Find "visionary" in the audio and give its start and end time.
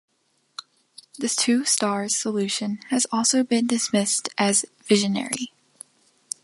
4.83-5.53